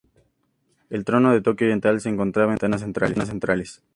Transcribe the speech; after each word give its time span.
El 0.89 1.05
trono, 1.05 1.31
de 1.31 1.41
toque 1.41 1.65
oriental, 1.65 2.01
se 2.01 2.09
encontraba 2.09 2.51
entre 2.53 2.69
los 2.69 2.81
ventanales 2.81 3.27
centrales. 3.29 3.83